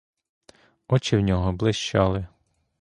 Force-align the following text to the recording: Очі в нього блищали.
Очі 0.87 1.17
в 1.17 1.19
нього 1.21 1.51
блищали. 1.53 2.27